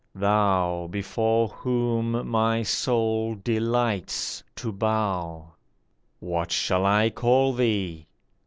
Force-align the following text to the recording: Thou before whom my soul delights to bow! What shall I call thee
Thou 0.15 0.87
before 0.89 1.47
whom 1.49 2.27
my 2.27 2.63
soul 2.63 3.35
delights 3.35 4.43
to 4.55 4.71
bow! 4.71 5.53
What 6.19 6.51
shall 6.51 6.87
I 6.87 7.11
call 7.11 7.53
thee 7.53 8.07